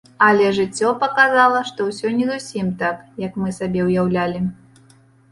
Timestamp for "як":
3.25-3.37